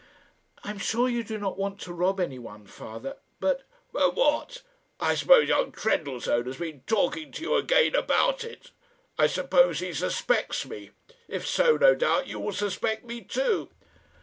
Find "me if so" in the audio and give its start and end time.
10.65-11.77